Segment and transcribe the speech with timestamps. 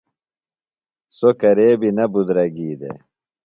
[1.17, 2.97] سوۡ کرے بیۡ نہ بِدرَگی دےۡ۔